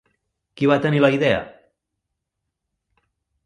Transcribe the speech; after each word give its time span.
Qui 0.61 0.69
va 0.71 0.77
tenir 0.85 1.03
la 1.03 1.11
idea? 1.17 1.43